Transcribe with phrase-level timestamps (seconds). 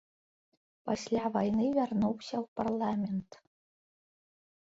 [0.89, 3.31] Пасля вайны вярнуўся ў парламент.